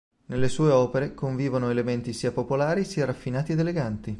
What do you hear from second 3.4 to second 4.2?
ed eleganti.